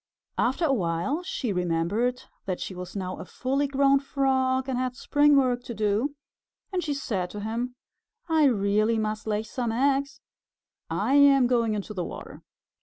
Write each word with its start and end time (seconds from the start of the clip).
After 0.39 0.65
a 0.65 0.73
while 0.73 1.21
she 1.21 1.53
remembered 1.53 2.23
that 2.45 2.59
she 2.59 2.73
was 2.73 2.95
now 2.95 3.17
a 3.19 3.25
fully 3.25 3.67
grown 3.67 3.99
Frog 3.99 4.67
and 4.67 4.75
had 4.75 4.95
spring 4.95 5.35
work 5.35 5.61
to 5.65 5.75
do, 5.75 6.15
and 6.73 6.83
she 6.83 6.95
said 6.95 7.29
to 7.29 7.39
him, 7.41 7.75
"I 8.27 8.45
really 8.45 8.97
must 8.97 9.27
lay 9.27 9.43
some 9.43 9.71
eggs. 9.71 10.19
I 10.89 11.13
am 11.13 11.45
going 11.45 11.75
into 11.75 11.93
the 11.93 12.03
water." 12.03 12.41